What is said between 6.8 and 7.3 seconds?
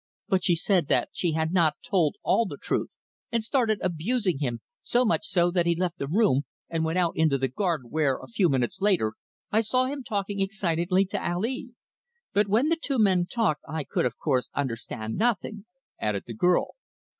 went out